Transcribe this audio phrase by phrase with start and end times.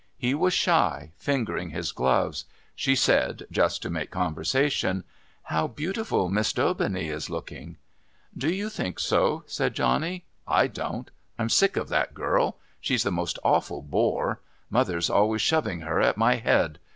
[0.17, 2.45] He was shy, fingering his gloves.
[2.75, 5.03] She said (just to make conversation):
[5.43, 7.77] "How beautiful Miss Daubeney is looking!"
[8.35, 10.25] "Do you think so?" said Johnny.
[10.47, 11.11] "I don't.
[11.37, 12.57] I'm sick of that girl.
[12.79, 14.41] She's the most awful bore.
[14.71, 16.79] Mother's always shoving her at my head.